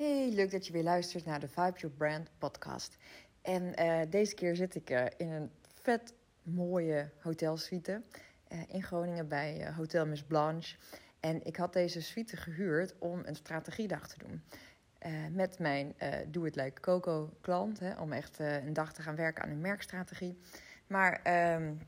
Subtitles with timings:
[0.00, 2.96] Hey, leuk dat je weer luistert naar de Vibe Your Brand podcast.
[3.42, 5.50] En uh, deze keer zit ik uh, in een
[5.82, 8.02] vet mooie hotelsuite
[8.52, 10.76] uh, in Groningen bij Hotel Miss Blanche.
[11.20, 14.42] En ik had deze suite gehuurd om een strategiedag te doen.
[15.34, 15.94] met mijn
[16.26, 19.60] Do It Like Coco klant, hè, om echt een dag te gaan werken aan een
[19.60, 20.38] merkstrategie.
[20.86, 21.20] Maar
[21.54, 21.80] um,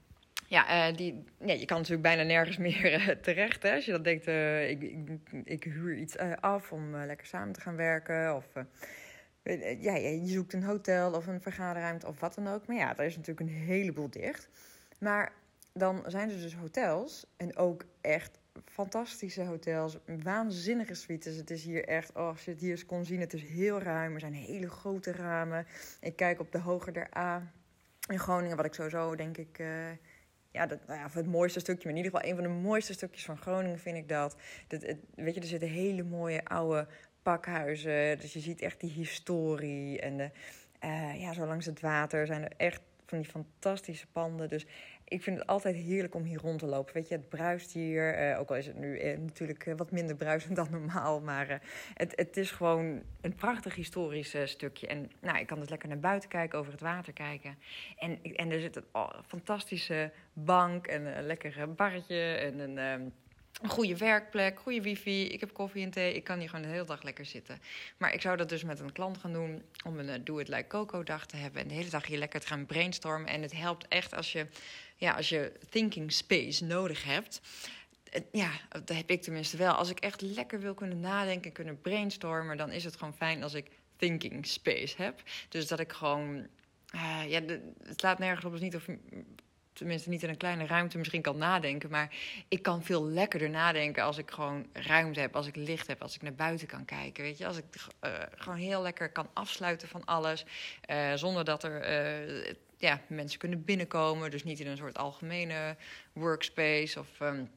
[0.52, 3.62] ja, uh, die, ja, je kan natuurlijk bijna nergens meer uh, terecht.
[3.62, 3.74] Hè?
[3.74, 4.82] Als je dan denkt, uh, ik,
[5.44, 8.36] ik, huur iets af om lekker samen te gaan werken.
[8.36, 8.46] Of
[9.80, 12.66] ja, je zoekt een hotel of een vergaderruimte of wat dan ook.
[12.66, 14.48] Maar ja, er is natuurlijk een heleboel dicht.
[14.98, 15.32] Maar
[15.72, 19.98] dan zijn er dus hotels en ook echt fantastische hotels.
[20.22, 21.36] Waanzinnige suites.
[21.36, 23.80] Het is hier echt, oh, als je het hier eens kon zien, het is heel
[23.80, 24.14] ruim.
[24.14, 25.66] Er zijn hele grote ramen.
[26.00, 27.52] Ik kijk op de Hoger der A
[28.08, 29.60] in Groningen, wat ik sowieso denk ik
[30.52, 32.92] ja, dat, nou ja, het mooiste stukje, maar in ieder geval een van de mooiste
[32.92, 34.36] stukjes van Groningen vind ik dat.
[34.68, 34.82] dat
[35.14, 36.86] weet je, er zitten hele mooie oude
[37.22, 38.18] pakhuizen.
[38.18, 40.00] Dus je ziet echt die historie.
[40.00, 40.30] En de,
[40.84, 42.80] uh, ja, zo langs het water zijn er echt
[43.12, 44.48] van die fantastische panden.
[44.48, 44.66] Dus
[45.04, 46.94] ik vind het altijd heerlijk om hier rond te lopen.
[46.94, 48.30] Weet je, het bruist hier.
[48.30, 51.20] Uh, ook al is het nu uh, natuurlijk wat minder bruisend dan normaal.
[51.20, 51.62] Maar
[51.94, 54.86] het, het is gewoon een prachtig historisch stukje.
[54.86, 57.58] En nou, ik kan dus lekker naar buiten kijken, over het water kijken.
[57.96, 62.78] En, en er zit een oh, fantastische bank en een lekker barretje en een...
[62.78, 63.02] Ehm,
[63.60, 65.24] een goede werkplek, goede wifi.
[65.24, 66.14] Ik heb koffie en thee.
[66.14, 67.60] Ik kan hier gewoon de hele dag lekker zitten.
[67.96, 69.62] Maar ik zou dat dus met een klant gaan doen.
[69.84, 71.62] Om een uh, Do It Like Coco dag te hebben.
[71.62, 73.28] En de hele dag hier lekker te gaan brainstormen.
[73.28, 74.46] En het helpt echt als je,
[74.96, 77.40] ja, als je thinking space nodig hebt.
[78.32, 79.72] Ja, dat heb ik tenminste wel.
[79.72, 83.54] Als ik echt lekker wil kunnen nadenken, kunnen brainstormen, dan is het gewoon fijn als
[83.54, 85.22] ik thinking space heb.
[85.48, 86.46] Dus dat ik gewoon.
[86.94, 87.40] Uh, ja,
[87.82, 88.86] het slaat nergens op, dus niet of
[89.72, 91.90] tenminste niet in een kleine ruimte misschien kan nadenken.
[91.90, 92.14] Maar
[92.48, 96.14] ik kan veel lekkerder nadenken als ik gewoon ruimte heb, als ik licht heb, als
[96.14, 97.22] ik naar buiten kan kijken.
[97.22, 97.64] Weet je, als ik
[98.04, 100.44] uh, gewoon heel lekker kan afsluiten van alles.
[100.90, 102.06] Uh, zonder dat er
[102.46, 104.30] uh, ja, mensen kunnen binnenkomen.
[104.30, 105.76] Dus niet in een soort algemene
[106.12, 106.98] workspace.
[106.98, 107.50] Of um,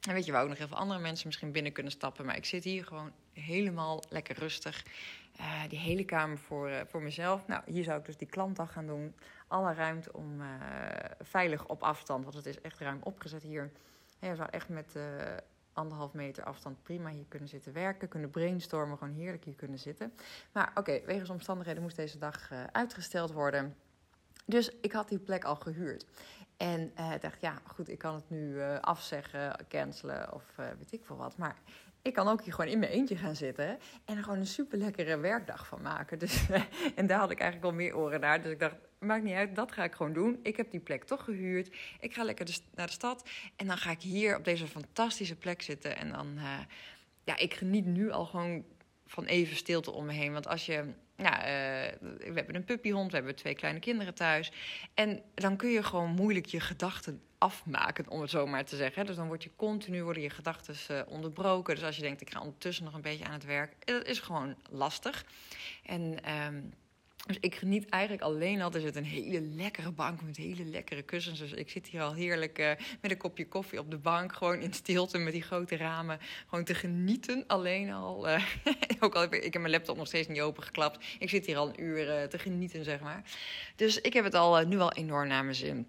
[0.00, 2.26] weet je, waar ook nog heel veel andere mensen misschien binnen kunnen stappen.
[2.26, 4.84] Maar ik zit hier gewoon helemaal lekker rustig.
[5.40, 7.46] Uh, die hele kamer voor, uh, voor mezelf.
[7.46, 9.14] Nou, hier zou ik dus die klantdag gaan doen.
[9.48, 10.46] Alle ruimte om uh,
[11.20, 13.70] veilig op afstand, want het is echt ruim opgezet hier.
[14.20, 14.98] je zou echt met
[15.72, 18.08] anderhalf meter afstand prima hier kunnen zitten werken.
[18.08, 20.12] Kunnen brainstormen, gewoon heerlijk hier kunnen zitten.
[20.52, 23.76] Maar oké, wegens omstandigheden moest deze dag uitgesteld worden.
[24.50, 26.06] Dus ik had die plek al gehuurd.
[26.56, 30.92] En uh, dacht, ja, goed, ik kan het nu uh, afzeggen, cancelen of uh, weet
[30.92, 31.36] ik veel wat.
[31.36, 31.56] Maar
[32.02, 34.78] ik kan ook hier gewoon in mijn eentje gaan zitten en er gewoon een super
[34.78, 36.18] lekkere werkdag van maken.
[36.18, 36.46] Dus,
[36.94, 38.42] en daar had ik eigenlijk al meer oren naar.
[38.42, 40.40] Dus ik dacht, maakt niet uit, dat ga ik gewoon doen.
[40.42, 41.76] Ik heb die plek toch gehuurd.
[42.00, 45.62] Ik ga lekker naar de stad en dan ga ik hier op deze fantastische plek
[45.62, 45.96] zitten.
[45.96, 46.38] En dan,
[47.24, 48.64] ja, ik geniet nu al gewoon
[49.06, 50.32] van even stilte om me heen.
[50.32, 50.84] Want als je
[51.20, 51.46] ja, uh,
[52.00, 54.52] we hebben een puppyhond, we hebben twee kleine kinderen thuis.
[54.94, 59.06] En dan kun je gewoon moeilijk je gedachten afmaken, om het zo maar te zeggen.
[59.06, 61.74] Dus dan word je continu, worden je gedachten uh, onderbroken.
[61.74, 64.18] Dus als je denkt, ik ga ondertussen nog een beetje aan het werk, dat is
[64.18, 65.24] gewoon lastig.
[65.84, 66.72] En um,
[67.26, 68.72] dus ik geniet eigenlijk alleen al.
[68.72, 71.38] Er zit een hele lekkere bank met hele lekkere kussens.
[71.38, 72.70] Dus ik zit hier al heerlijk uh,
[73.00, 74.32] met een kopje koffie op de bank.
[74.32, 76.18] Gewoon in stilte met die grote ramen.
[76.48, 78.28] Gewoon te genieten alleen al.
[78.28, 78.44] Uh,
[79.00, 81.04] ook al heb ik, ik heb mijn laptop nog steeds niet opengeklapt.
[81.18, 83.22] Ik zit hier al een uur uh, te genieten, zeg maar.
[83.76, 85.86] Dus ik heb het al nu al enorm naar mijn zin.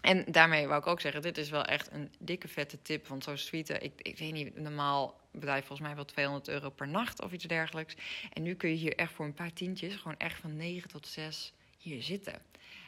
[0.00, 3.06] En daarmee wou ik ook zeggen, dit is wel echt een dikke vette tip.
[3.06, 6.88] Want zo'n suite, ik, ik weet niet, normaal bedrijf volgens mij wel 200 euro per
[6.88, 7.96] nacht of iets dergelijks.
[8.32, 11.06] En nu kun je hier echt voor een paar tientjes, gewoon echt van 9 tot
[11.06, 12.42] 6 hier zitten.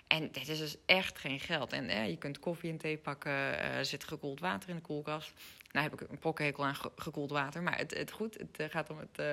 [0.06, 1.72] En dit is dus echt geen geld.
[1.72, 4.82] En eh, je kunt koffie en thee pakken, uh, er zit gekoeld water in de
[4.82, 5.32] koelkast.
[5.72, 8.90] Nou heb ik een pokkenhekel aan gekoeld water, maar het, het goed, het uh, gaat
[8.90, 9.24] om het,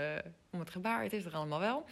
[0.50, 1.86] om het gebaar, het is er allemaal wel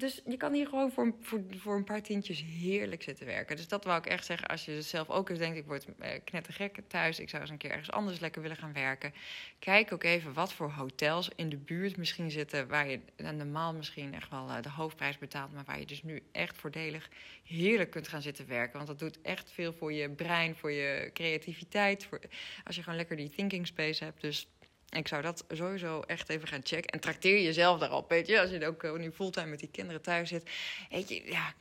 [0.00, 3.56] dus je kan hier gewoon voor, voor, voor een paar tientjes heerlijk zitten werken.
[3.56, 4.48] Dus dat wou ik echt zeggen.
[4.48, 7.20] Als je zelf ook eens denkt, ik word eh, knettergek thuis.
[7.20, 9.12] Ik zou eens een keer ergens anders lekker willen gaan werken.
[9.58, 12.68] Kijk ook even wat voor hotels in de buurt misschien zitten.
[12.68, 15.52] Waar je normaal misschien echt wel uh, de hoofdprijs betaalt.
[15.52, 17.08] Maar waar je dus nu echt voordelig
[17.44, 18.76] heerlijk kunt gaan zitten werken.
[18.76, 22.04] Want dat doet echt veel voor je brein, voor je creativiteit.
[22.04, 22.20] Voor,
[22.64, 24.20] als je gewoon lekker die thinking space hebt.
[24.20, 24.48] Dus
[24.90, 26.90] ik zou dat sowieso echt even gaan checken.
[26.90, 28.40] En trakteer jezelf daarop, weet je.
[28.40, 30.50] Als je ook uh, nu fulltime met die kinderen thuis zit.
[30.90, 31.54] Weet je, ja,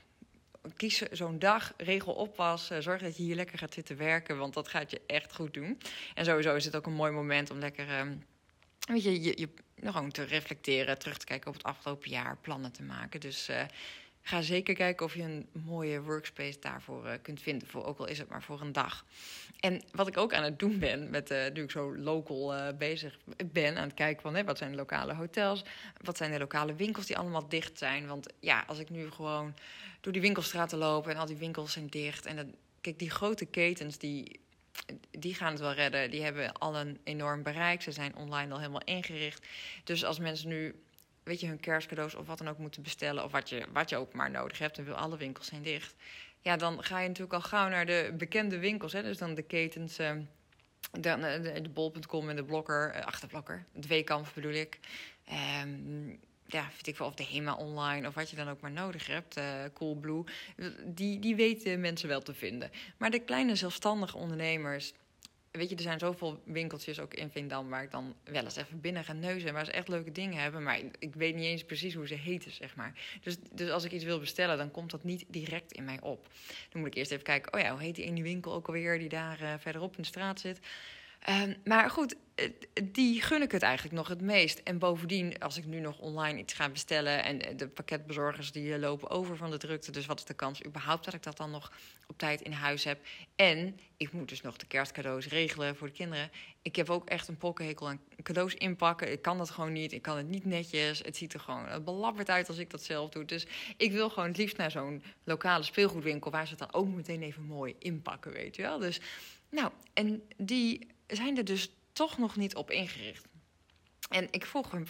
[0.76, 2.72] kies zo'n dag, regel oppas.
[2.80, 5.78] Zorg dat je hier lekker gaat zitten werken, want dat gaat je echt goed doen.
[6.14, 7.88] En sowieso is het ook een mooi moment om lekker...
[7.88, 8.02] Uh,
[8.80, 9.50] weet je, je,
[9.84, 13.20] gewoon te reflecteren, terug te kijken op het afgelopen jaar, plannen te maken.
[13.20, 13.50] Dus...
[13.50, 13.62] Uh,
[14.21, 17.68] ga zeker kijken of je een mooie workspace daarvoor uh, kunt vinden.
[17.68, 19.06] Voor, ook al is het maar voor een dag.
[19.60, 22.68] En wat ik ook aan het doen ben, met, uh, nu ik zo local uh,
[22.77, 25.63] bezig ben, aan het kijken van hè, wat zijn de lokale hotels,
[26.04, 28.07] wat zijn de lokale winkels die allemaal dicht zijn.
[28.07, 29.54] Want ja, als ik nu gewoon
[30.01, 32.25] door die winkelstraten loop en al die winkels zijn dicht.
[32.25, 34.39] En dan, kijk, die grote ketens die
[35.12, 36.12] die gaan het wel redden.
[36.12, 37.81] Die hebben al een enorm bereik.
[37.81, 39.48] Ze zijn online al helemaal ingericht.
[39.83, 40.75] Dus als mensen nu
[41.30, 43.24] weet je, hun kerstcadeaus of wat dan ook moeten bestellen.
[43.24, 44.78] Of wat je, wat je ook maar nodig hebt.
[44.78, 45.96] En wil alle winkels zijn dicht.
[46.42, 48.94] Ja, dan ga je natuurlijk al gauw naar de bekende winkels.
[48.94, 49.02] Hè?
[49.02, 50.00] Dus dan de ketens.
[50.00, 50.12] Uh,
[50.92, 54.80] de, de, de bol.com en de blokker, uh, achterblokker, de Weekamp bedoel ik.
[55.64, 58.72] Um, ja, weet ik wel, of de HEMA online of wat je dan ook maar
[58.72, 60.24] nodig hebt, uh, Coolblue,
[60.86, 62.72] die, die weten mensen wel te vinden.
[62.98, 64.94] Maar de kleine zelfstandige ondernemers,
[65.51, 68.81] weet je, er zijn zoveel winkeltjes ook in Vindam waar ik dan wel eens even
[68.81, 69.54] binnen ga neuzen.
[69.54, 70.63] Waar ze echt leuke dingen hebben.
[70.63, 73.19] Maar ik weet niet eens precies hoe ze heten, zeg maar.
[73.22, 76.28] Dus, dus als ik iets wil bestellen, dan komt dat niet direct in mij op.
[76.69, 79.00] Dan moet ik eerst even kijken, oh ja, hoe heet die ene winkel ook alweer
[79.00, 80.60] die daar uh, verderop in de straat zit.
[81.27, 82.16] Um, maar goed,
[82.83, 84.62] die gun ik het eigenlijk nog het meest.
[84.63, 87.24] En bovendien, als ik nu nog online iets ga bestellen...
[87.24, 89.92] en de pakketbezorgers die lopen over van de drukte...
[89.92, 91.71] dus wat is de kans überhaupt dat ik dat dan nog
[92.07, 93.00] op tijd in huis heb?
[93.36, 96.31] En ik moet dus nog de kerstcadeaus regelen voor de kinderen.
[96.62, 99.12] Ik heb ook echt een pokkenhekel aan cadeaus inpakken.
[99.12, 99.92] Ik kan dat gewoon niet.
[99.92, 101.00] Ik kan het niet netjes.
[101.00, 103.25] Het ziet er gewoon belabberd uit als ik dat zelf doe.
[103.25, 106.31] Dus ik wil gewoon het liefst naar zo'n lokale speelgoedwinkel...
[106.31, 108.80] waar ze het dan ook meteen even mooi inpakken, weet je wel.
[108.80, 109.00] Dus,
[109.50, 113.28] nou, en die zijn er dus toch nog niet op ingericht.
[114.10, 114.86] En ik vroeg hem,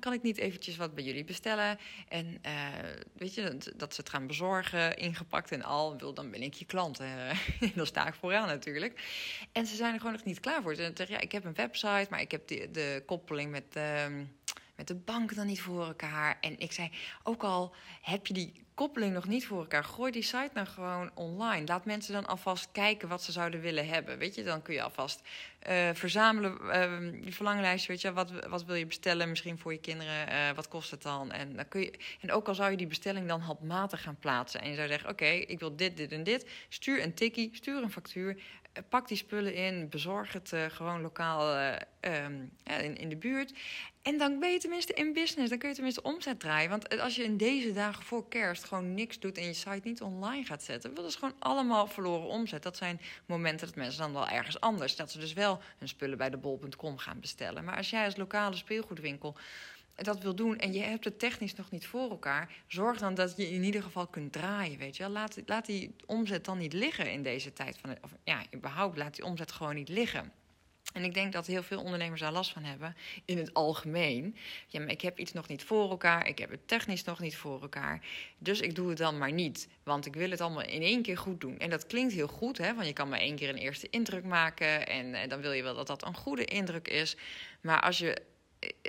[0.00, 1.78] kan, ik niet eventjes wat bij jullie bestellen?
[2.08, 2.68] En uh,
[3.16, 5.96] weet je, dat, ze het gaan bezorgen, ingepakt en al.
[6.14, 7.00] Dan ben ik je klant.
[7.00, 7.30] Uh,
[7.76, 9.02] dan sta ik vooraan natuurlijk.
[9.52, 10.74] En ze zijn er gewoon nog niet klaar voor.
[10.74, 13.76] Ze zeggen, ja, ik heb een website, maar ik heb de, koppeling met...
[13.76, 14.06] Uh,
[14.84, 16.38] de bank dan niet voor elkaar.
[16.40, 16.90] En ik zei,
[17.22, 21.10] ook al heb je die koppeling nog niet voor elkaar, gooi die site dan gewoon
[21.14, 21.66] online.
[21.66, 24.18] Laat mensen dan alvast kijken wat ze zouden willen hebben.
[24.18, 25.20] Weet je, dan kun je alvast
[25.68, 29.78] uh, verzamelen, uh, je verlanglijstje, weet je, wat, wat wil je bestellen misschien voor je
[29.78, 31.32] kinderen, uh, wat kost het dan?
[31.32, 34.60] En, dan kun je, en ook al zou je die bestelling dan handmatig gaan plaatsen
[34.60, 37.82] en je zou zeggen, oké, ik wil dit, dit en dit, stuur een tikkie, stuur
[37.82, 38.42] een factuur,
[38.88, 43.52] pak die spullen in, bezorg het gewoon lokaal um, in, in de buurt.
[44.04, 45.50] En dan ben je tenminste in business.
[45.50, 46.70] Dan kun je tenminste omzet draaien.
[46.70, 50.02] Want als je in deze dagen voor kerst gewoon niks doet en je site niet
[50.02, 52.62] online gaat zetten, dat is gewoon allemaal verloren omzet.
[52.62, 54.96] Dat zijn momenten dat mensen dan wel ergens anders.
[54.96, 57.64] Dat ze dus wel hun spullen bij de bol.com gaan bestellen.
[57.64, 59.36] Maar als jij als lokale speelgoedwinkel
[59.94, 63.36] dat wil doen en je hebt het technisch nog niet voor elkaar, zorg dan dat
[63.36, 64.78] je in ieder geval kunt draaien.
[64.78, 65.08] Weet je?
[65.08, 67.78] Laat, laat die omzet dan niet liggen in deze tijd.
[67.78, 70.32] Van, of ja, überhaupt laat die omzet gewoon niet liggen.
[70.94, 74.36] En ik denk dat heel veel ondernemers daar last van hebben in het algemeen.
[74.66, 77.36] Ja, maar ik heb iets nog niet voor elkaar, ik heb het technisch nog niet
[77.36, 78.06] voor elkaar.
[78.38, 81.18] Dus ik doe het dan maar niet, want ik wil het allemaal in één keer
[81.18, 81.58] goed doen.
[81.58, 84.24] En dat klinkt heel goed, hè, want je kan maar één keer een eerste indruk
[84.24, 87.16] maken en, en eh, dan wil je wel dat dat een goede indruk is.
[87.60, 88.22] Maar als je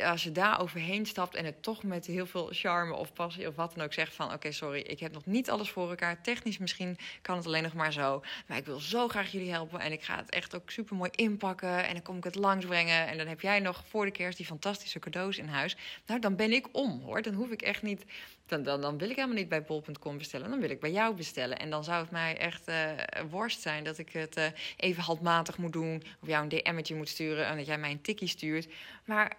[0.04, 3.56] als je daar overheen stapt en het toch met heel veel charme of passie of
[3.56, 6.22] wat dan ook zegt van oké, sorry, ik heb nog niet alles voor elkaar.
[6.22, 8.24] Technisch misschien kan het alleen nog maar zo.
[8.48, 11.10] Maar ik wil zo graag jullie helpen en ik ga het echt ook super mooi
[11.16, 11.86] inpakken.
[11.86, 13.08] En dan kom ik het langsbrengen.
[13.08, 15.76] En dan heb jij nog voor de kerst die fantastische cadeaus in huis.
[16.06, 17.22] Nou, dan ben ik om hoor.
[17.22, 18.06] Dan hoef ik echt niet.
[18.46, 20.50] Dan, dan, dan wil ik helemaal niet bij bol.com bestellen.
[20.50, 21.60] Dan wil ik bij jou bestellen.
[21.60, 22.92] En dan zou het mij echt uh,
[23.30, 24.46] worst zijn dat ik het uh,
[24.78, 26.04] even handmatig moet doen.
[26.22, 28.68] Of jou een DM'tje moet sturen en dat jij mij een tikkie stuurt.
[29.06, 29.38] Maar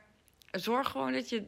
[0.61, 1.45] zorg gewoon dat je,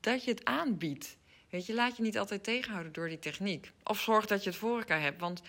[0.00, 1.16] dat je het aanbiedt.
[1.50, 3.72] Weet je, laat je niet altijd tegenhouden door die techniek.
[3.84, 5.20] Of zorg dat je het voor elkaar hebt.
[5.20, 5.42] Want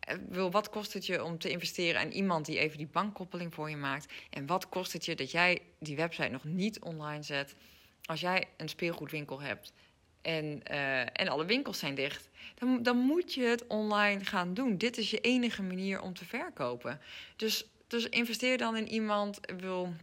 [0.00, 3.54] eh, wil, wat kost het je om te investeren aan iemand die even die bankkoppeling
[3.54, 4.12] voor je maakt?
[4.30, 7.54] En wat kost het je dat jij die website nog niet online zet?
[8.04, 9.72] Als jij een speelgoedwinkel hebt
[10.22, 14.78] en, uh, en alle winkels zijn dicht, dan, dan moet je het online gaan doen.
[14.78, 17.00] Dit is je enige manier om te verkopen.
[17.36, 19.40] Dus, dus investeer dan in iemand.
[19.56, 19.94] Wil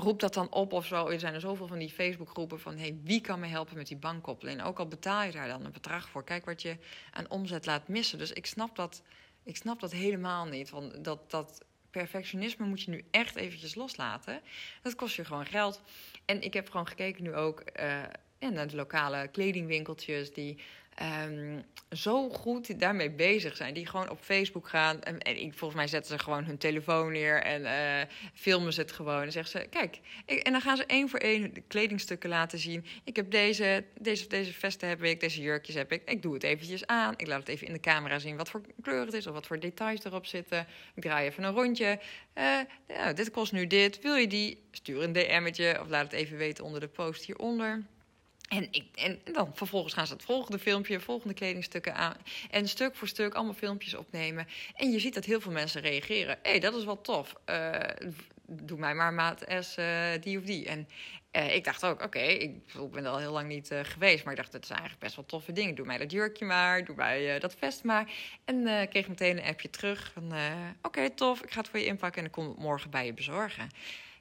[0.00, 1.06] roep dat dan op of zo.
[1.06, 2.76] Er zijn er zoveel van die Facebookgroepen van...
[2.76, 4.62] hey, wie kan me helpen met die bankkoppeling?
[4.62, 6.24] Ook al betaal je daar dan een bedrag voor.
[6.24, 6.76] Kijk wat je
[7.12, 8.18] aan omzet laat missen.
[8.18, 9.02] Dus ik snap dat,
[9.42, 10.70] ik snap dat helemaal niet.
[10.70, 14.40] Want dat, dat perfectionisme moet je nu echt eventjes loslaten.
[14.82, 15.80] Dat kost je gewoon geld.
[16.24, 17.62] En ik heb gewoon gekeken nu ook...
[17.80, 18.02] Uh,
[18.50, 20.32] naar de lokale kledingwinkeltjes...
[20.32, 20.58] die
[21.02, 23.74] um, zo goed daarmee bezig zijn.
[23.74, 25.02] Die gewoon op Facebook gaan.
[25.02, 28.92] En, en volgens mij zetten ze gewoon hun telefoon neer en uh, filmen ze het
[28.92, 29.22] gewoon.
[29.22, 32.58] En zeggen ze: Kijk, ik, en dan gaan ze één voor één de kledingstukken laten
[32.58, 32.84] zien.
[33.04, 36.02] Ik heb deze, deze, deze vesten heb ik, deze jurkjes heb ik.
[36.10, 37.14] Ik doe het eventjes aan.
[37.16, 39.46] Ik laat het even in de camera zien wat voor kleur het is of wat
[39.46, 40.66] voor details erop zitten.
[40.94, 41.98] Ik draai even een rondje.
[42.86, 44.00] Ja, dit kost nu dit.
[44.00, 44.62] Wil je die?
[44.70, 47.84] Stuur een DM'tje of laat het even weten onder de post hieronder.
[48.48, 52.16] En, ik, en dan vervolgens gaan ze het volgende filmpje, volgende kledingstukken aan.
[52.50, 54.46] En stuk voor stuk allemaal filmpjes opnemen.
[54.74, 56.38] En je ziet dat heel veel mensen reageren.
[56.42, 57.34] Hé, hey, dat is wel tof.
[57.50, 57.70] Uh,
[58.46, 60.66] doe mij maar maat S, uh, die of die.
[60.66, 60.88] En
[61.32, 64.24] uh, ik dacht ook, oké, ik, ik, ben er al heel lang niet geweest.
[64.24, 65.74] Maar ik dacht, dat zijn eigenlijk best wel toffe dingen.
[65.74, 68.12] Doe mij dat jurkje maar, doe mij dat vest maar.
[68.44, 70.32] En kreeg meteen een appje terug van...
[70.82, 73.12] oké, tof, ik ga het voor je inpakken en ik kom het morgen bij je
[73.12, 73.70] bezorgen.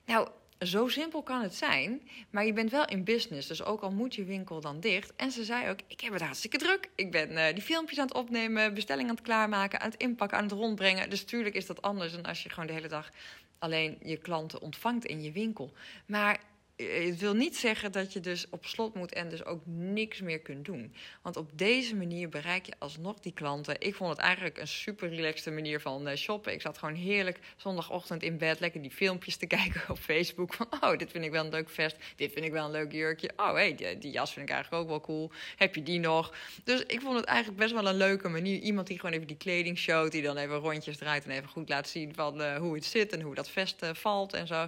[0.05, 0.29] Nou,
[0.59, 3.47] zo simpel kan het zijn, maar je bent wel in business.
[3.47, 5.13] Dus ook al moet je winkel dan dicht.
[5.15, 6.89] En ze zei ook: Ik heb het hartstikke druk.
[6.95, 10.37] Ik ben uh, die filmpjes aan het opnemen, bestellingen aan het klaarmaken, aan het inpakken,
[10.37, 11.09] aan het rondbrengen.
[11.09, 13.11] Dus tuurlijk is dat anders dan als je gewoon de hele dag
[13.59, 15.71] alleen je klanten ontvangt in je winkel.
[16.05, 16.41] Maar eh,
[16.77, 20.39] het wil niet zeggen dat je dus op slot moet en dus ook niks meer
[20.39, 20.93] kunt doen.
[21.21, 23.75] Want op deze manier bereik je alsnog die klanten.
[23.79, 26.53] Ik vond het eigenlijk een super relaxte manier van eh, shoppen.
[26.53, 30.53] Ik zat gewoon heerlijk zondagochtend in bed lekker die filmpjes te kijken op Facebook.
[30.53, 31.95] Van oh, dit vind ik wel een leuk vest.
[32.15, 33.31] Dit vind ik wel een leuk jurkje.
[33.35, 35.31] Oh, hé, hey, die, jas vind ik eigenlijk ook wel cool.
[35.55, 36.33] Heb je die nog?
[36.63, 38.59] Dus ik vond het eigenlijk best wel een leuke manier.
[38.59, 40.11] Iemand die gewoon even die kleding showt.
[40.11, 43.13] Die dan even rondjes draait en even goed laat zien van uh, hoe het zit
[43.13, 44.67] en hoe dat vest valt en zo.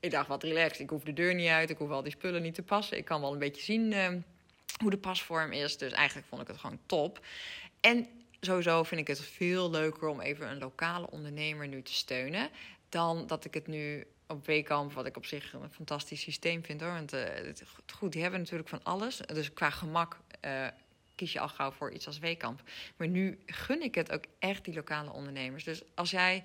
[0.00, 0.80] Ik dacht, wat relaxed.
[0.80, 1.70] Ik hoef de deur niet uit.
[1.70, 2.96] Ik hoef al die spullen niet te passen.
[2.96, 4.08] Ik kan wel een beetje zien uh,
[4.80, 5.78] hoe de pasvorm is.
[5.78, 7.20] Dus eigenlijk vond ik het gewoon top.
[7.80, 8.06] En
[8.40, 12.50] sowieso vind ik het veel leuker om even een lokale ondernemer nu te steunen.
[12.88, 16.80] Dan dat ik het nu op Weekamp, wat ik op zich een fantastisch systeem vind
[16.80, 16.92] hoor.
[16.92, 17.62] Want het,
[17.92, 19.16] goed, die hebben natuurlijk van alles.
[19.16, 20.66] Dus qua gemak uh,
[21.14, 22.62] kies je al gauw voor iets als Weekamp.
[22.96, 25.64] Maar nu gun ik het ook echt die lokale ondernemers.
[25.64, 26.44] Dus als jij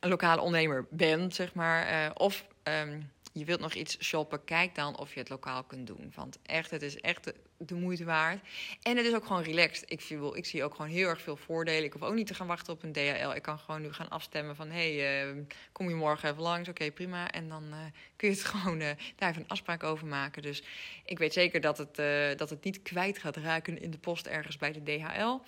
[0.00, 4.74] een lokale ondernemer bent, zeg maar, uh, of um, je wilt nog iets shoppen, kijk
[4.74, 6.12] dan of je het lokaal kunt doen.
[6.14, 8.40] Want echt, het is echt de, moeite waard.
[8.82, 9.90] En het is ook gewoon relaxed.
[9.90, 10.02] Ik,
[10.32, 11.84] ik zie ook gewoon heel erg veel voordelen.
[11.84, 13.30] Ik hoef ook niet te gaan wachten op een DHL.
[13.30, 14.70] Ik kan gewoon nu gaan afstemmen van...
[14.70, 15.42] hey, uh,
[15.72, 16.68] kom je morgen even langs?
[16.68, 17.30] Oké, prima.
[17.30, 17.76] En dan uh,
[18.16, 20.42] kun je het gewoon uh, daar even een afspraak over maken.
[20.42, 20.62] Dus
[21.04, 21.96] ik weet zeker dat het,
[22.38, 25.38] dat het niet kwijt gaat raken in de post ergens bij de DHL.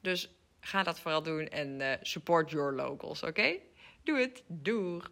[0.00, 3.56] Dus ga dat vooral doen en support your locals, oké?
[4.02, 4.42] Doe het.
[4.46, 5.10] Doeg!